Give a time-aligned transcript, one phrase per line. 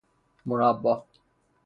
[0.45, 1.05] مربا